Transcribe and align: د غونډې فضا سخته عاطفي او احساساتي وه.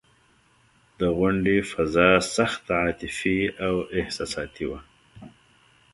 د 0.99 1.01
غونډې 1.17 1.57
فضا 1.71 2.09
سخته 2.35 2.73
عاطفي 2.83 3.39
او 3.65 3.75
احساساتي 3.99 4.65
وه. 4.69 4.79